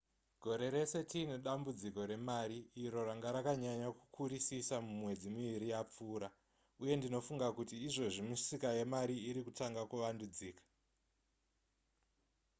[0.41, 6.27] gore rese tiine dambudziko remari iro ranga rakanyanya kukurisisa mumwedzi miviri yapfuura
[6.81, 10.63] uye ndinofunga kuti izvozvi misika yezvemari iri kutanga kuvandudzika